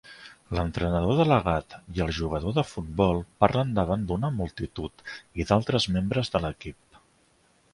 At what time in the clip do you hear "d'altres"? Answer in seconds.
5.51-5.87